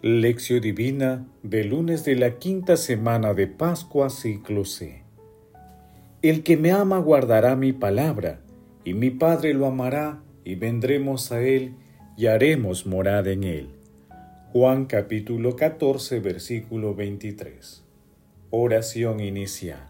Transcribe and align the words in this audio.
Lección 0.00 0.60
Divina 0.60 1.26
del 1.42 1.70
lunes 1.70 2.04
de 2.04 2.14
la 2.14 2.38
quinta 2.38 2.76
semana 2.76 3.34
de 3.34 3.48
Pascua 3.48 4.10
ciclo 4.10 4.64
C. 4.64 5.02
El 6.22 6.44
que 6.44 6.56
me 6.56 6.70
ama 6.70 7.00
guardará 7.00 7.56
mi 7.56 7.72
palabra, 7.72 8.38
y 8.84 8.94
mi 8.94 9.10
Padre 9.10 9.54
lo 9.54 9.66
amará, 9.66 10.22
y 10.44 10.54
vendremos 10.54 11.32
a 11.32 11.42
él, 11.42 11.74
y 12.16 12.26
haremos 12.26 12.86
morada 12.86 13.32
en 13.32 13.42
él. 13.42 13.70
Juan 14.52 14.86
capítulo 14.86 15.56
14 15.56 16.20
versículo 16.20 16.94
23. 16.94 17.82
Oración 18.50 19.18
inicial. 19.18 19.84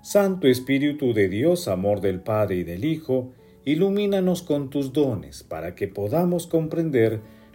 Santo 0.00 0.46
Espíritu 0.46 1.12
de 1.12 1.28
Dios, 1.28 1.68
amor 1.68 2.00
del 2.00 2.20
Padre 2.20 2.56
y 2.56 2.64
del 2.64 2.86
Hijo, 2.86 3.34
ilumínanos 3.66 4.40
con 4.40 4.70
tus 4.70 4.94
dones 4.94 5.42
para 5.42 5.74
que 5.74 5.86
podamos 5.86 6.46
comprender 6.46 7.20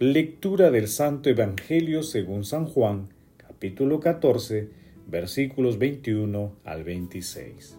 Lectura 0.00 0.70
del 0.70 0.86
Santo 0.86 1.28
Evangelio 1.28 2.04
según 2.04 2.44
San 2.44 2.66
Juan, 2.66 3.08
capítulo 3.36 3.98
14, 3.98 4.68
versículos 5.08 5.76
21 5.76 6.52
al 6.62 6.84
26. 6.84 7.76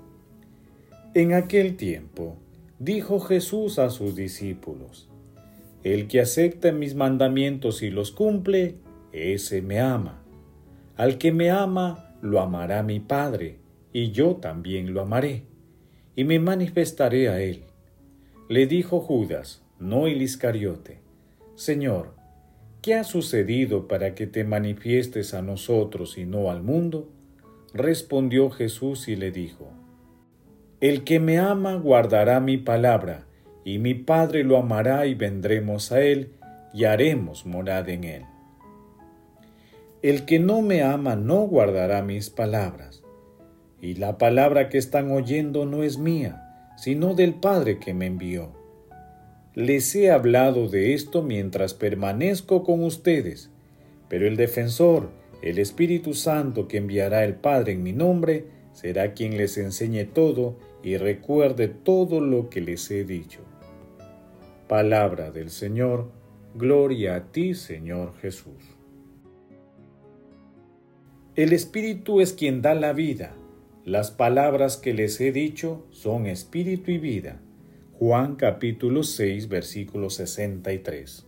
En 1.14 1.32
aquel 1.34 1.78
tiempo, 1.78 2.36
dijo 2.78 3.22
Jesús 3.22 3.80
a 3.80 3.90
sus 3.90 4.18
discípulos, 4.18 5.08
El 5.86 6.10
que 6.10 6.20
acepta 6.20 6.74
mis 6.74 6.94
mandamientos 6.94 7.82
y 7.84 7.90
los 7.90 8.12
cumple, 8.12 8.76
ese 9.14 9.62
me 9.62 9.80
ama. 9.80 10.22
Al 10.98 11.20
que 11.20 11.32
me 11.32 11.52
ama, 11.52 12.18
lo 12.22 12.42
amará 12.42 12.84
mi 12.84 13.00
Padre, 13.00 13.60
y 13.94 14.12
yo 14.12 14.36
también 14.36 14.94
lo 14.94 15.00
amaré, 15.00 15.44
y 16.18 16.26
me 16.26 16.38
manifestaré 16.40 17.30
a 17.30 17.40
él. 17.40 17.62
Le 18.50 18.68
dijo 18.68 19.00
Judas, 19.00 19.64
no 19.80 20.06
el 20.06 20.22
Iscariote. 20.22 21.08
Señor, 21.60 22.14
¿qué 22.82 22.96
ha 22.96 23.04
sucedido 23.04 23.90
para 23.90 24.16
que 24.16 24.28
te 24.28 24.46
manifiestes 24.46 25.34
a 25.34 25.42
nosotros 25.42 26.18
y 26.18 26.26
no 26.26 26.52
al 26.52 26.64
mundo? 26.64 27.10
Respondió 27.74 28.50
Jesús 28.50 29.10
y 29.10 29.18
le 29.18 29.32
dijo, 29.32 29.68
El 30.80 31.04
que 31.04 31.20
me 31.20 31.38
ama 31.38 31.76
guardará 31.76 32.40
mi 32.40 32.56
palabra, 32.56 33.26
y 33.66 33.78
mi 33.78 33.94
Padre 33.94 34.46
lo 34.46 34.56
amará 34.56 35.06
y 35.06 35.16
vendremos 35.16 35.92
a 35.92 36.00
él 36.00 36.32
y 36.74 36.86
haremos 36.86 37.46
morada 37.46 37.92
en 37.92 38.06
él. 38.06 38.24
El 40.02 40.24
que 40.24 40.40
no 40.40 40.62
me 40.62 40.82
ama 40.82 41.18
no 41.18 41.42
guardará 41.42 42.02
mis 42.04 42.30
palabras, 42.30 43.04
y 43.82 43.96
la 43.96 44.18
palabra 44.18 44.70
que 44.70 44.78
están 44.78 45.12
oyendo 45.12 45.66
no 45.66 45.84
es 45.84 45.98
mía, 45.98 46.72
sino 46.78 47.16
del 47.16 47.34
Padre 47.34 47.80
que 47.80 47.94
me 47.94 48.06
envió. 48.06 48.59
Les 49.56 49.96
he 49.96 50.12
hablado 50.12 50.70
de 50.70 50.94
esto 50.94 51.24
mientras 51.24 51.74
permanezco 51.74 52.64
con 52.64 52.84
ustedes, 52.84 53.50
pero 54.08 54.28
el 54.28 54.38
defensor, 54.38 55.10
el 55.42 55.58
Espíritu 55.58 56.14
Santo 56.14 56.68
que 56.68 56.78
enviará 56.78 57.24
el 57.24 57.36
Padre 57.36 57.74
en 57.74 57.82
mi 57.82 57.92
nombre, 57.92 58.46
será 58.74 59.14
quien 59.14 59.38
les 59.38 59.58
enseñe 59.58 60.06
todo 60.06 60.58
y 60.84 60.98
recuerde 60.98 61.68
todo 61.68 62.22
lo 62.22 62.50
que 62.50 62.62
les 62.62 62.90
he 62.92 63.04
dicho. 63.04 63.40
Palabra 64.68 65.32
del 65.32 65.50
Señor, 65.50 66.12
gloria 66.54 67.16
a 67.16 67.32
ti 67.32 67.56
Señor 67.56 68.16
Jesús. 68.22 68.64
El 71.36 71.54
Espíritu 71.54 72.22
es 72.22 72.34
quien 72.34 72.62
da 72.62 72.76
la 72.76 72.94
vida. 72.94 73.36
Las 73.84 74.12
palabras 74.12 74.78
que 74.78 74.94
les 74.94 75.20
he 75.20 75.32
dicho 75.32 75.88
son 75.90 76.28
espíritu 76.28 76.92
y 76.92 77.00
vida. 77.00 77.42
Juan 78.00 78.38
capítulo 78.38 79.04
6 79.04 79.50
versículo 79.50 80.10
63. 80.10 81.26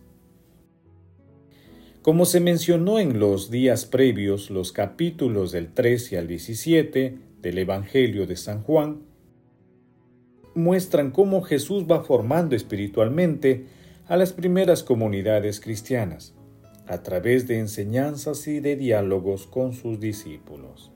Como 2.00 2.24
se 2.24 2.40
mencionó 2.40 2.98
en 2.98 3.20
los 3.20 3.50
días 3.50 3.84
previos, 3.84 4.48
los 4.48 4.72
capítulos 4.72 5.52
del 5.52 5.70
13 5.74 6.16
al 6.16 6.28
17 6.28 7.18
del 7.42 7.58
Evangelio 7.58 8.26
de 8.26 8.36
San 8.36 8.62
Juan 8.62 9.02
muestran 10.54 11.10
cómo 11.10 11.42
Jesús 11.42 11.84
va 11.84 12.04
formando 12.04 12.56
espiritualmente 12.56 13.66
a 14.06 14.16
las 14.16 14.32
primeras 14.32 14.82
comunidades 14.82 15.60
cristianas, 15.60 16.34
a 16.86 17.02
través 17.02 17.46
de 17.46 17.58
enseñanzas 17.58 18.48
y 18.48 18.60
de 18.60 18.76
diálogos 18.76 19.46
con 19.46 19.74
sus 19.74 20.00
discípulos. 20.00 20.90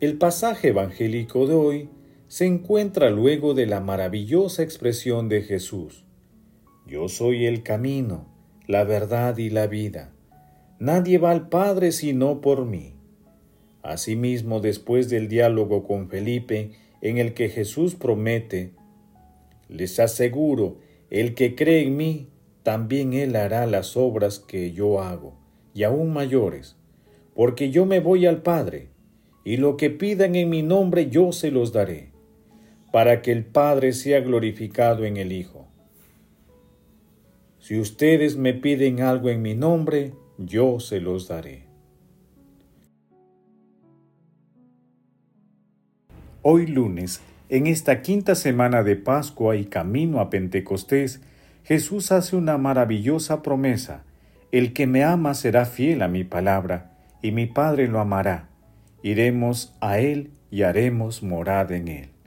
El 0.00 0.18
pasaje 0.18 0.70
evangélico 0.70 1.46
de 1.46 1.54
hoy 1.54 1.88
se 2.30 2.46
encuentra 2.46 3.10
luego 3.10 3.54
de 3.54 3.66
la 3.66 3.80
maravillosa 3.80 4.62
expresión 4.62 5.28
de 5.28 5.42
Jesús. 5.42 6.04
Yo 6.86 7.08
soy 7.08 7.44
el 7.44 7.64
camino, 7.64 8.28
la 8.68 8.84
verdad 8.84 9.36
y 9.38 9.50
la 9.50 9.66
vida. 9.66 10.12
Nadie 10.78 11.18
va 11.18 11.32
al 11.32 11.48
Padre 11.48 11.90
sino 11.90 12.40
por 12.40 12.66
mí. 12.66 12.94
Asimismo, 13.82 14.60
después 14.60 15.10
del 15.10 15.26
diálogo 15.26 15.82
con 15.82 16.08
Felipe, 16.08 16.70
en 17.00 17.18
el 17.18 17.34
que 17.34 17.48
Jesús 17.48 17.96
promete, 17.96 18.74
les 19.68 19.98
aseguro, 19.98 20.78
el 21.10 21.34
que 21.34 21.56
cree 21.56 21.82
en 21.82 21.96
mí, 21.96 22.28
también 22.62 23.12
él 23.12 23.34
hará 23.34 23.66
las 23.66 23.96
obras 23.96 24.38
que 24.38 24.70
yo 24.70 25.02
hago, 25.02 25.34
y 25.74 25.82
aún 25.82 26.12
mayores, 26.12 26.76
porque 27.34 27.72
yo 27.72 27.86
me 27.86 27.98
voy 27.98 28.26
al 28.26 28.40
Padre, 28.40 28.90
y 29.44 29.56
lo 29.56 29.76
que 29.76 29.90
pidan 29.90 30.36
en 30.36 30.48
mi 30.48 30.62
nombre 30.62 31.10
yo 31.10 31.32
se 31.32 31.50
los 31.50 31.72
daré 31.72 32.09
para 32.92 33.22
que 33.22 33.32
el 33.32 33.44
Padre 33.44 33.92
sea 33.92 34.20
glorificado 34.20 35.04
en 35.04 35.16
el 35.16 35.32
Hijo. 35.32 35.68
Si 37.58 37.78
ustedes 37.78 38.36
me 38.36 38.54
piden 38.54 39.00
algo 39.00 39.28
en 39.28 39.42
mi 39.42 39.54
nombre, 39.54 40.14
yo 40.38 40.80
se 40.80 41.00
los 41.00 41.28
daré. 41.28 41.66
Hoy 46.42 46.66
lunes, 46.66 47.20
en 47.50 47.66
esta 47.66 48.00
quinta 48.00 48.34
semana 48.34 48.82
de 48.82 48.96
Pascua 48.96 49.56
y 49.56 49.66
camino 49.66 50.20
a 50.20 50.30
Pentecostés, 50.30 51.20
Jesús 51.64 52.12
hace 52.12 52.34
una 52.34 52.56
maravillosa 52.56 53.42
promesa. 53.42 54.04
El 54.50 54.72
que 54.72 54.86
me 54.86 55.04
ama 55.04 55.34
será 55.34 55.66
fiel 55.66 56.02
a 56.02 56.08
mi 56.08 56.24
palabra, 56.24 56.96
y 57.22 57.30
mi 57.32 57.46
Padre 57.46 57.88
lo 57.88 58.00
amará. 58.00 58.48
Iremos 59.02 59.76
a 59.80 59.98
Él 59.98 60.30
y 60.50 60.62
haremos 60.62 61.22
morada 61.22 61.76
en 61.76 61.88
Él. 61.88 62.19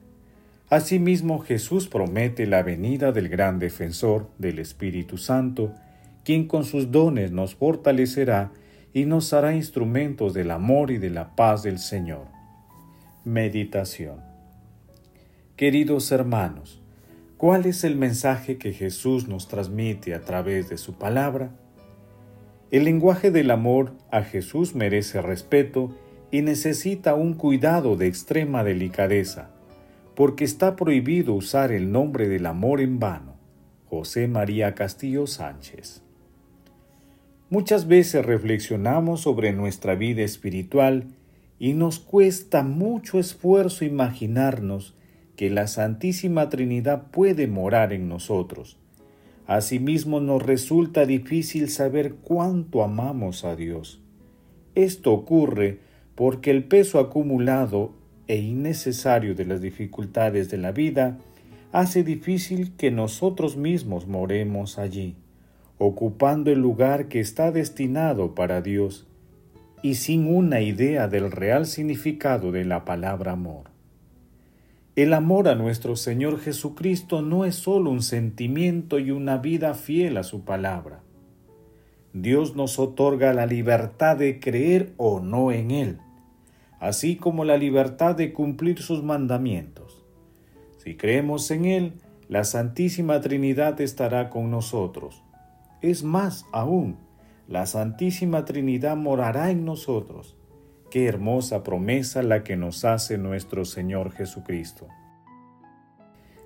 Asimismo, 0.74 1.38
Jesús 1.38 1.88
promete 1.88 2.48
la 2.48 2.64
venida 2.64 3.12
del 3.12 3.30
gran 3.30 3.60
defensor 3.60 4.31
del 4.40 4.58
Espíritu 4.58 5.20
Santo, 5.20 5.72
quien 6.25 6.48
con 6.48 6.64
sus 6.64 6.90
dones 6.90 7.31
nos 7.31 7.54
fortalecerá 7.54 8.52
y 8.92 9.06
nos 9.06 9.34
hará 9.34 9.54
instrumentos 9.54 10.34
del 10.34 10.50
amor 10.50 10.90
y 10.90 10.98
de 10.98 11.12
la 11.12 11.36
paz 11.36 11.62
del 11.62 11.78
Señor. 11.78 12.25
Meditación 13.24 14.16
Queridos 15.58 16.12
hermanos, 16.12 16.81
¿cuál 17.38 17.68
es 17.68 17.84
el 17.84 17.96
mensaje 17.96 18.58
que 18.58 18.74
Jesús 18.74 19.28
nos 19.28 19.48
transmite 19.48 20.16
a 20.16 20.22
través 20.22 20.70
de 20.70 20.80
su 20.80 20.96
palabra? 20.96 21.52
El 22.72 22.86
lenguaje 22.86 23.30
del 23.30 23.52
amor 23.52 23.94
a 24.10 24.24
Jesús 24.24 24.74
merece 24.74 25.22
respeto 25.22 25.96
y 26.31 26.42
necesita 26.42 27.14
un 27.14 27.36
cuidado 27.36 27.96
de 27.96 28.08
extrema 28.08 28.64
delicadeza 28.64 29.52
porque 30.15 30.44
está 30.44 30.75
prohibido 30.75 31.33
usar 31.33 31.71
el 31.71 31.92
nombre 31.92 32.27
del 32.27 32.45
amor 32.45 32.81
en 32.81 33.00
vano. 33.00 33.33
José 33.86 34.27
María 34.27 34.74
Castillo 34.74 35.27
Sánchez. 35.27 36.01
Muchas 37.50 37.88
veces 37.88 38.25
reflexionamos 38.25 39.21
sobre 39.21 39.54
nuestra 39.54 39.94
vida 39.95 40.24
espiritual 40.24 41.06
y 41.60 41.74
nos 41.74 42.00
cuesta 42.00 42.63
mucho 42.63 43.19
esfuerzo 43.19 43.86
imaginarnos 43.86 44.95
que 45.36 45.50
la 45.50 45.68
Santísima 45.68 46.50
Trinidad 46.50 47.12
puede 47.12 47.48
morar 47.48 47.94
en 47.94 48.10
nosotros. 48.10 48.77
Asimismo 49.45 50.19
nos 50.19 50.42
resulta 50.42 51.06
difícil 51.06 51.69
saber 51.69 52.15
cuánto 52.15 52.83
amamos 52.83 53.44
a 53.44 53.56
Dios. 53.56 54.01
Esto 54.74 55.12
ocurre 55.13 55.80
porque 56.15 56.50
el 56.50 56.63
peso 56.63 57.00
acumulado 57.00 57.94
e 58.28 58.38
innecesario 58.38 59.36
de 59.36 59.46
las 59.46 59.62
dificultades 59.62 60.50
de 60.50 60.58
la 60.58 60.72
vida 60.72 61.18
hace 61.72 62.04
difícil 62.04 62.74
que 62.78 62.92
nosotros 62.92 63.58
mismos 63.58 64.08
moremos 64.08 64.78
allí, 64.78 65.16
ocupando 65.78 66.52
el 66.52 66.60
lugar 66.60 67.08
que 67.08 67.20
está 67.20 67.52
destinado 67.52 68.36
para 68.36 68.62
Dios 68.62 69.08
y 69.81 69.96
sin 69.96 70.34
una 70.34 70.62
idea 70.62 71.08
del 71.08 71.31
real 71.31 71.66
significado 71.66 72.52
de 72.52 72.64
la 72.64 72.86
palabra 72.86 73.34
amor. 73.34 73.74
El 74.96 75.14
amor 75.14 75.48
a 75.48 75.56
nuestro 75.56 75.96
Señor 75.96 76.40
Jesucristo 76.40 77.24
no 77.24 77.46
es 77.46 77.56
solo 77.56 77.90
un 77.90 78.04
sentimiento 78.04 79.00
y 79.00 79.10
una 79.10 79.38
vida 79.38 79.74
fiel 79.74 80.18
a 80.18 80.24
su 80.24 80.46
palabra. 80.46 81.02
Dios 82.14 82.56
nos 82.56 82.78
otorga 82.78 83.34
la 83.34 83.48
libertad 83.48 84.18
de 84.18 84.40
creer 84.40 84.94
o 84.98 85.20
no 85.20 85.52
en 85.52 85.72
Él, 85.72 85.98
así 86.83 87.15
como 87.15 87.45
la 87.45 87.56
libertad 87.56 88.13
de 88.13 88.33
cumplir 88.33 88.81
sus 88.81 89.03
mandamientos. 89.03 90.03
Si 90.80 90.95
creemos 90.97 91.50
en 91.50 91.63
Él, 91.63 91.94
la 92.27 92.44
Santísima 92.44 93.21
Trinidad 93.21 93.80
estará 93.80 94.30
con 94.30 94.51
nosotros. 94.51 95.24
Es 95.81 96.03
más 96.03 96.45
aún, 96.51 96.97
la 97.47 97.68
Santísima 97.68 98.44
Trinidad 98.44 98.97
morará 98.97 99.50
en 99.50 99.63
nosotros 99.63 100.35
Qué 100.91 101.07
hermosa 101.07 101.63
promesa 101.63 102.21
la 102.21 102.44
que 102.44 102.57
nos 102.57 102.83
hace 102.83 103.18
nuestro 103.18 103.63
Señor 103.63 104.12
Jesucristo. 104.12 104.89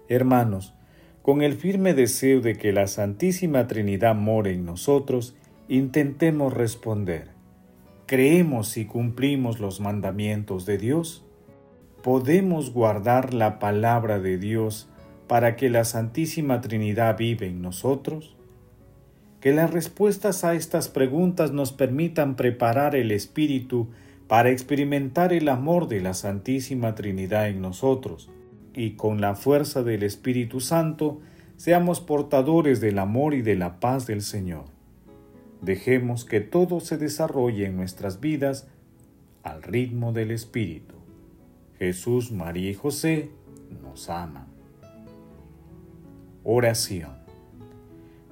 Hermanos, 0.07 0.75
con 1.24 1.42
el 1.42 1.56
firme 1.56 1.95
deseo 1.95 2.42
de 2.42 2.56
que 2.56 2.74
la 2.74 2.86
Santísima 2.86 3.68
Trinidad 3.68 4.13
more 4.13 4.54
en 4.54 4.66
nosotros, 4.66 5.36
intentemos 5.68 6.54
responder. 6.54 7.37
¿Creemos 8.07 8.77
y 8.77 8.86
cumplimos 8.86 9.59
los 9.59 9.81
mandamientos 9.81 10.65
de 10.65 10.77
Dios? 10.77 11.25
¿Podemos 12.01 12.71
guardar 12.71 13.33
la 13.33 13.59
palabra 13.59 14.18
de 14.18 14.38
Dios 14.38 14.88
para 15.27 15.57
que 15.57 15.69
la 15.69 15.83
Santísima 15.83 16.62
Trinidad 16.62 17.18
vive 17.18 17.48
en 17.48 17.62
nosotros? 17.62 18.38
Que 19.42 19.51
las 19.51 19.71
respuestas 19.71 20.45
a 20.45 20.56
estas 20.56 20.88
preguntas 20.88 21.51
nos 21.51 21.74
permitan 21.74 22.38
preparar 22.38 22.95
el 22.95 23.12
espíritu 23.12 23.89
para 24.30 24.51
experimentar 24.51 25.33
el 25.33 25.50
amor 25.50 25.89
de 25.89 26.00
la 26.00 26.13
Santísima 26.13 26.95
Trinidad 26.95 27.50
en 27.50 27.59
nosotros 27.59 28.30
y 28.74 28.92
con 28.92 29.19
la 29.19 29.36
fuerza 29.36 29.83
del 29.83 30.04
Espíritu 30.04 30.62
Santo 30.62 31.19
seamos 31.57 32.00
portadores 32.00 32.80
del 32.80 33.00
amor 33.00 33.33
y 33.33 33.42
de 33.42 33.56
la 33.56 33.81
paz 33.81 34.07
del 34.07 34.21
Señor. 34.21 34.77
Dejemos 35.62 36.25
que 36.25 36.42
todo 36.42 36.80
se 36.80 36.98
desarrolle 36.98 37.65
en 37.65 37.75
nuestras 37.75 38.19
vidas 38.19 38.68
al 39.44 39.63
ritmo 39.63 40.13
del 40.13 40.31
Espíritu. 40.31 40.95
Jesús, 41.80 42.31
María 42.31 42.69
y 42.69 42.74
José 42.74 43.31
nos 43.81 44.09
aman. 44.09 44.48
Oración. 46.44 47.12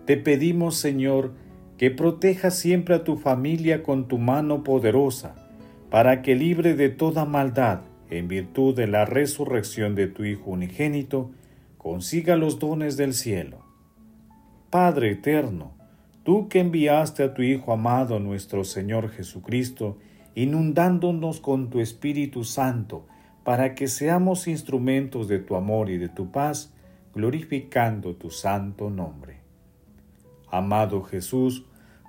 Te 0.06 0.18
pedimos, 0.18 0.76
Señor, 0.76 1.34
que 1.78 1.92
protejas 1.92 2.58
siempre 2.58 2.96
a 2.96 3.04
tu 3.04 3.18
familia 3.18 3.84
con 3.84 4.08
tu 4.08 4.18
mano 4.18 4.64
poderosa 4.64 5.36
para 5.90 6.22
que 6.22 6.36
libre 6.36 6.76
de 6.76 6.90
toda 6.90 7.26
maldad, 7.26 7.82
en 8.10 8.28
virtud 8.28 8.76
de 8.76 8.88
la 8.88 9.06
resurrección 9.06 9.96
de 9.96 10.08
tu 10.08 10.24
Hijo 10.24 10.52
unigénito, 10.52 11.32
consiga 11.78 12.36
los 12.36 12.60
dones 12.60 12.98
del 12.98 13.14
cielo. 13.14 13.60
Padre 14.70 15.12
eterno, 15.12 15.75
tú 16.26 16.50
que 16.50 16.60
enviaste 16.60 17.24
a 17.24 17.34
tu 17.34 17.42
Hijo 17.42 17.72
amado 17.72 18.20
nuestro 18.20 18.66
Señor 18.66 19.10
Jesucristo, 19.10 19.98
inundándonos 20.36 21.40
con 21.40 21.70
tu 21.70 21.80
Espíritu 21.80 22.44
Santo, 22.44 23.06
para 23.46 23.76
que 23.76 23.88
seamos 23.88 24.50
instrumentos 24.50 25.30
de 25.30 25.40
tu 25.40 25.56
amor 25.56 25.90
y 25.90 25.98
de 25.98 26.10
tu 26.10 26.32
paz, 26.32 26.74
glorificando 27.14 28.16
tu 28.16 28.30
santo 28.30 28.90
nombre. 28.90 29.38
Amado 30.52 31.02
Jesús, 31.04 31.64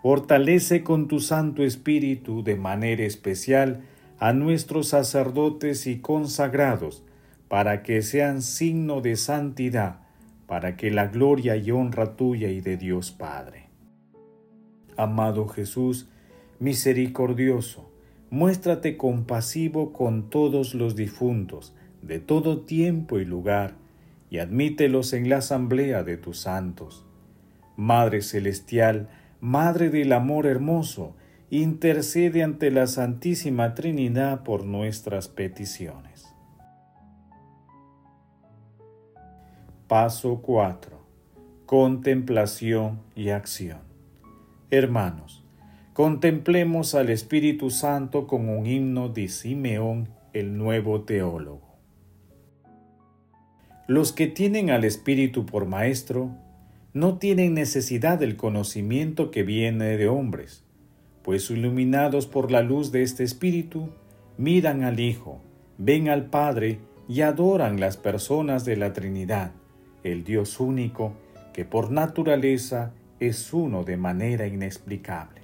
Fortalece 0.07 0.85
con 0.85 1.09
tu 1.09 1.19
Santo 1.19 1.65
Espíritu 1.65 2.45
de 2.45 2.55
manera 2.55 3.03
especial 3.03 3.81
a 4.21 4.33
nuestros 4.33 4.91
sacerdotes 4.91 5.89
y 5.89 5.99
consagrados, 5.99 7.03
para 7.49 7.83
que 7.83 8.03
sean 8.03 8.41
signo 8.41 9.01
de 9.01 9.17
santidad, 9.17 9.99
para 10.47 10.77
que 10.77 10.93
la 10.93 11.09
gloria 11.09 11.57
y 11.57 11.73
honra 11.73 12.15
tuya 12.15 12.51
y 12.51 12.61
de 12.61 12.77
Dios 12.77 13.11
Padre. 13.11 13.66
Amado 14.97 15.47
Jesús, 15.49 16.09
misericordioso, 16.59 17.91
muéstrate 18.31 18.97
compasivo 18.97 19.93
con 19.93 20.31
todos 20.31 20.75
los 20.75 20.97
difuntos, 20.97 21.75
de 22.03 22.19
todo 22.19 22.61
tiempo 22.61 23.19
y 23.19 23.25
lugar, 23.25 23.75
y 24.31 24.39
admítelos 24.39 25.13
en 25.13 25.29
la 25.29 25.39
asamblea 25.39 26.03
de 26.03 26.17
tus 26.17 26.41
santos. 26.41 27.05
Madre 27.77 28.23
Celestial, 28.23 29.09
Madre 29.41 29.91
del 29.91 30.13
Amor 30.13 30.47
Hermoso, 30.47 31.15
intercede 31.51 32.43
ante 32.43 32.71
la 32.71 32.87
Santísima 32.87 33.75
Trinidad 33.75 34.43
por 34.43 34.65
nuestras 34.65 35.29
peticiones. 35.29 36.27
Paso 39.87 40.41
4. 40.43 40.99
Contemplación 41.67 43.01
y 43.15 43.29
acción. 43.29 43.86
Hermanos, 44.71 45.45
contemplemos 45.93 46.97
al 46.97 47.11
Espíritu 47.11 47.71
Santo 47.71 48.27
con 48.27 48.49
un 48.49 48.67
himno 48.67 49.09
de 49.09 49.29
Simeón, 49.29 50.09
el 50.33 50.59
nuevo 50.59 51.03
teólogo. 51.03 51.77
Los 53.87 54.13
que 54.13 54.27
tienen 54.27 54.71
al 54.71 54.83
Espíritu 54.83 55.47
por 55.47 55.67
Maestro, 55.67 56.33
no 56.95 57.19
tienen 57.19 57.55
necesidad 57.55 58.19
del 58.19 58.37
conocimiento 58.37 59.31
que 59.31 59.45
viene 59.45 59.97
de 59.97 60.09
hombres, 60.09 60.65
pues 61.23 61.49
iluminados 61.49 62.27
por 62.27 62.51
la 62.51 62.63
luz 62.63 62.91
de 62.91 63.03
este 63.03 63.23
Espíritu, 63.23 63.91
miran 64.37 64.83
al 64.83 64.99
Hijo, 64.99 65.41
ven 65.79 66.09
al 66.09 66.27
Padre 66.27 66.81
y 67.09 67.21
adoran 67.21 67.79
las 67.79 67.97
personas 67.97 68.65
de 68.65 68.77
la 68.77 68.93
Trinidad, 68.93 69.53
el 70.03 70.25
Dios 70.25 70.59
único, 70.59 71.13
que 71.53 71.65
por 71.65 71.93
naturaleza 71.93 72.93
es 73.21 73.53
uno 73.53 73.85
de 73.85 73.97
manera 73.97 74.47
inexplicable. 74.47 75.41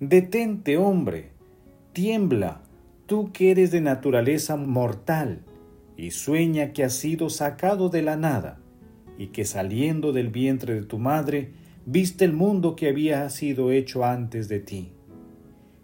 Detente, 0.00 0.76
hombre, 0.76 1.30
tiembla, 1.92 2.62
tú 3.06 3.32
que 3.32 3.50
eres 3.50 3.70
de 3.70 3.80
naturaleza 3.80 4.56
mortal, 4.56 5.42
y 5.96 6.10
sueña 6.10 6.72
que 6.72 6.84
has 6.84 6.94
sido 6.94 7.30
sacado 7.30 7.88
de 7.88 8.02
la 8.02 8.16
nada 8.16 8.58
y 9.18 9.28
que 9.28 9.44
saliendo 9.44 10.12
del 10.12 10.28
vientre 10.28 10.74
de 10.74 10.82
tu 10.82 10.98
madre 10.98 11.52
viste 11.86 12.24
el 12.24 12.32
mundo 12.32 12.74
que 12.74 12.88
había 12.88 13.28
sido 13.30 13.70
hecho 13.70 14.04
antes 14.04 14.48
de 14.48 14.60
ti. 14.60 14.92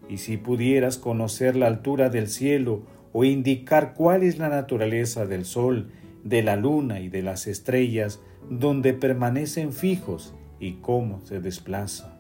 Y 0.08 0.18
si 0.18 0.36
pudieras 0.36 0.98
conocer 0.98 1.54
la 1.54 1.68
altura 1.68 2.10
del 2.10 2.26
cielo 2.26 2.82
o 3.12 3.24
indicar 3.24 3.94
cuál 3.94 4.22
es 4.22 4.38
la 4.38 4.48
naturaleza 4.48 5.26
del 5.26 5.44
sol, 5.44 5.90
de 6.24 6.42
la 6.42 6.56
luna 6.56 7.00
y 7.00 7.08
de 7.08 7.22
las 7.22 7.46
estrellas, 7.46 8.20
donde 8.48 8.94
permanecen 8.94 9.72
fijos 9.72 10.34
y 10.58 10.74
cómo 10.74 11.20
se 11.24 11.40
desplaza, 11.40 12.18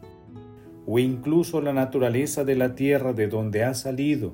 o 0.86 0.98
incluso 0.98 1.60
la 1.60 1.72
naturaleza 1.72 2.44
de 2.44 2.56
la 2.56 2.74
tierra 2.74 3.12
de 3.12 3.28
donde 3.28 3.64
ha 3.64 3.74
salido, 3.74 4.32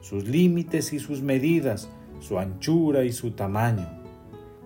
sus 0.00 0.28
límites 0.28 0.92
y 0.92 0.98
sus 0.98 1.22
medidas, 1.22 1.88
su 2.20 2.38
anchura 2.38 3.04
y 3.04 3.12
su 3.12 3.32
tamaño, 3.32 3.88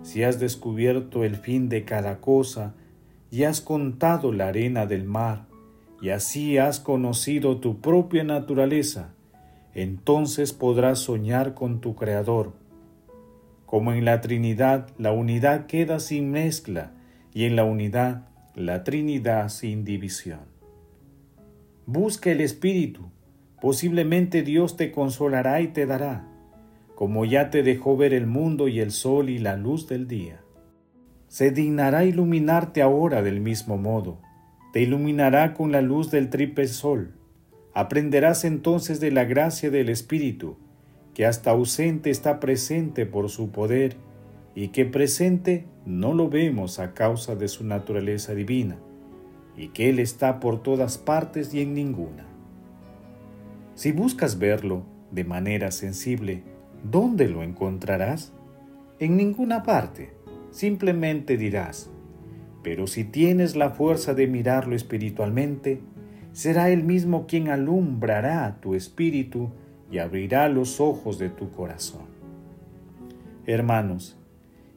si 0.03 0.23
has 0.23 0.39
descubierto 0.39 1.25
el 1.25 1.37
fin 1.37 1.69
de 1.69 1.85
cada 1.85 2.21
cosa, 2.21 2.75
y 3.31 3.45
has 3.45 3.61
contado 3.61 4.33
la 4.33 4.49
arena 4.49 4.87
del 4.87 5.05
mar, 5.05 5.47
y 6.03 6.11
así 6.11 6.59
has 6.59 6.81
conocido 6.81 7.59
tu 7.59 7.81
propia 7.81 8.25
naturaleza, 8.25 9.15
entonces 9.75 10.53
podrás 10.53 10.99
soñar 10.99 11.55
con 11.55 11.81
tu 11.81 11.95
Creador. 11.95 12.53
Como 13.71 13.93
en 13.93 14.05
la 14.05 14.21
Trinidad 14.21 14.89
la 14.99 15.13
unidad 15.13 15.67
queda 15.67 16.01
sin 16.01 16.31
mezcla, 16.31 16.93
y 17.33 17.45
en 17.45 17.55
la 17.55 17.65
unidad 17.65 18.27
la 18.55 18.83
Trinidad 18.83 19.49
sin 19.49 19.85
división. 19.85 20.41
Busca 21.87 22.31
el 22.31 22.41
Espíritu, 22.41 23.11
posiblemente 23.61 24.43
Dios 24.43 24.77
te 24.77 24.91
consolará 24.91 25.61
y 25.61 25.69
te 25.69 25.87
dará 25.87 26.27
como 27.01 27.25
ya 27.25 27.49
te 27.49 27.63
dejó 27.63 27.97
ver 27.97 28.13
el 28.13 28.27
mundo 28.27 28.69
y 28.69 28.79
el 28.79 28.91
sol 28.91 29.31
y 29.31 29.39
la 29.39 29.57
luz 29.57 29.89
del 29.89 30.07
día. 30.07 30.43
Se 31.29 31.51
dignará 31.51 32.05
iluminarte 32.05 32.83
ahora 32.83 33.23
del 33.23 33.41
mismo 33.41 33.79
modo, 33.79 34.21
te 34.75 34.83
iluminará 34.83 35.55
con 35.55 35.73
la 35.73 35.81
luz 35.81 36.11
del 36.11 36.29
triple 36.29 36.69
sol. 36.69 37.15
Aprenderás 37.73 38.45
entonces 38.45 39.01
de 39.01 39.13
la 39.13 39.25
gracia 39.25 39.71
del 39.71 39.89
Espíritu, 39.89 40.59
que 41.21 41.27
hasta 41.27 41.51
ausente 41.51 42.09
está 42.09 42.41
presente 42.41 43.05
por 43.05 43.29
su 43.29 43.51
poder, 43.51 43.99
y 44.55 44.69
que 44.69 44.87
presente 44.87 45.67
no 45.85 46.15
lo 46.15 46.31
vemos 46.31 46.79
a 46.79 46.95
causa 46.95 47.37
de 47.37 47.47
su 47.49 47.63
naturaleza 47.63 48.35
divina, 48.35 48.79
y 49.55 49.69
que 49.69 49.91
Él 49.91 49.99
está 49.99 50.41
por 50.41 50.63
todas 50.63 50.97
partes 50.97 51.53
y 51.53 51.61
en 51.61 51.75
ninguna. 51.75 52.25
Si 53.75 53.93
buscas 53.93 54.39
verlo 54.39 54.87
de 55.11 55.25
manera 55.25 55.73
sensible, 55.73 56.43
¿Dónde 56.91 57.29
lo 57.29 57.43
encontrarás? 57.43 58.33
En 58.99 59.19
ninguna 59.19 59.63
parte. 59.63 60.15
Simplemente 60.51 61.37
dirás, 61.37 61.91
Pero 62.63 62.87
si 62.87 63.05
tienes 63.05 63.57
la 63.57 63.69
fuerza 63.69 64.15
de 64.15 64.27
mirarlo 64.27 64.75
espiritualmente, 64.75 65.83
será 66.33 66.71
Él 66.71 66.83
mismo 66.83 67.27
quien 67.27 67.49
alumbrará 67.49 68.57
tu 68.63 68.75
espíritu 68.75 69.51
y 69.91 69.99
abrirá 69.99 70.49
los 70.49 70.81
ojos 70.81 71.19
de 71.19 71.29
tu 71.29 71.51
corazón. 71.51 72.07
Hermanos, 73.47 74.17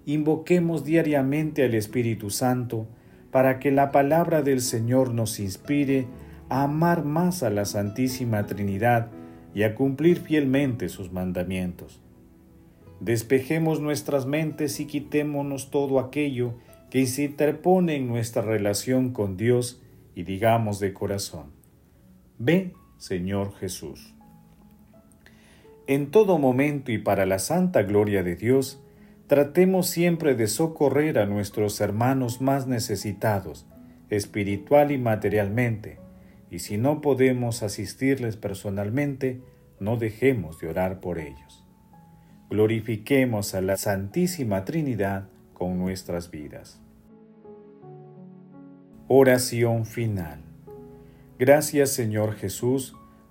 invoquemos 0.06 0.84
diariamente 0.84 1.64
al 1.64 1.76
Espíritu 1.76 2.30
Santo 2.30 2.88
para 3.32 3.60
que 3.60 3.72
la 3.72 3.92
palabra 3.92 4.42
del 4.42 4.62
Señor 4.62 5.14
nos 5.14 5.40
inspire 5.40 6.08
a 6.50 6.64
amar 6.64 7.04
más 7.04 7.44
a 7.44 7.50
la 7.50 7.66
Santísima 7.66 8.46
Trinidad 8.46 9.10
y 9.56 9.64
a 9.64 9.76
cumplir 9.76 10.20
fielmente 10.20 10.90
sus 10.90 11.12
mandamientos. 11.12 12.00
Despejemos 13.00 13.82
nuestras 13.82 14.26
mentes 14.26 14.80
y 14.80 14.86
quitémonos 14.86 15.70
todo 15.72 16.00
aquello 16.00 16.54
que 16.90 17.06
se 17.08 17.24
interpone 17.24 17.96
en 17.96 18.08
nuestra 18.08 18.44
relación 18.44 19.12
con 19.14 19.36
Dios 19.36 19.82
y 20.16 20.24
digamos 20.24 20.80
de 20.80 20.94
corazón, 20.94 21.48
ven 22.38 22.74
Señor 22.98 23.54
Jesús. 23.56 24.13
En 25.86 26.12
todo 26.12 26.38
momento 26.38 26.92
y 26.92 26.98
para 26.98 27.26
la 27.26 27.40
santa 27.40 27.84
gloria 27.84 28.24
de 28.24 28.38
Dios, 28.38 28.82
tratemos 29.28 29.88
siempre 29.88 30.34
de 30.34 30.48
socorrer 30.48 31.18
a 31.20 31.26
nuestros 31.26 31.82
hermanos 31.82 32.40
más 32.40 32.68
necesitados, 32.68 33.66
espiritual 34.10 34.92
y 34.92 34.98
materialmente, 34.98 36.00
y 36.50 36.60
si 36.60 36.78
no 36.78 37.02
podemos 37.02 37.64
asistirles 37.64 38.38
personalmente, 38.38 39.42
no 39.80 39.98
dejemos 39.98 40.60
de 40.60 40.70
orar 40.70 41.02
por 41.02 41.20
ellos. 41.20 41.66
Glorifiquemos 42.50 43.54
a 43.54 43.62
la 43.62 43.76
Santísima 43.76 44.64
Trinidad 44.64 45.28
con 45.54 45.80
nuestras 45.80 46.32
vidas. 46.32 46.80
Oración 49.10 49.86
final. 49.86 50.40
Gracias 51.40 51.90
Señor 51.90 52.36
Jesús, 52.36 52.96